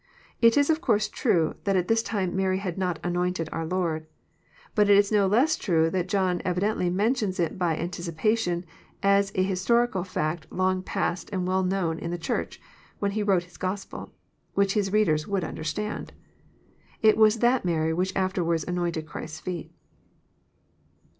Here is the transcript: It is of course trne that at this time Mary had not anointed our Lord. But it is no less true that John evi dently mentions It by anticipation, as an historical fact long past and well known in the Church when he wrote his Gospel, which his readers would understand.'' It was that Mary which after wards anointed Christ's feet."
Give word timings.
It 0.41 0.57
is 0.57 0.71
of 0.71 0.81
course 0.81 1.07
trne 1.07 1.57
that 1.65 1.75
at 1.75 1.87
this 1.87 2.01
time 2.01 2.35
Mary 2.35 2.57
had 2.57 2.75
not 2.75 2.97
anointed 3.03 3.49
our 3.51 3.67
Lord. 3.67 4.07
But 4.73 4.89
it 4.89 4.97
is 4.97 5.11
no 5.11 5.27
less 5.27 5.55
true 5.55 5.91
that 5.91 6.09
John 6.09 6.39
evi 6.39 6.57
dently 6.57 6.91
mentions 6.91 7.39
It 7.39 7.59
by 7.59 7.77
anticipation, 7.77 8.65
as 9.03 9.29
an 9.33 9.43
historical 9.43 10.03
fact 10.03 10.47
long 10.51 10.81
past 10.81 11.29
and 11.31 11.45
well 11.45 11.61
known 11.61 11.99
in 11.99 12.09
the 12.09 12.17
Church 12.17 12.59
when 12.97 13.11
he 13.11 13.21
wrote 13.21 13.43
his 13.43 13.57
Gospel, 13.57 14.09
which 14.55 14.73
his 14.73 14.91
readers 14.91 15.27
would 15.27 15.43
understand.'' 15.43 16.13
It 17.03 17.15
was 17.15 17.37
that 17.37 17.63
Mary 17.63 17.93
which 17.93 18.15
after 18.15 18.43
wards 18.43 18.63
anointed 18.67 19.05
Christ's 19.05 19.39
feet." 19.39 19.71